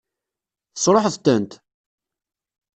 [0.73, 1.51] Tesṛuḥeḍ-tent?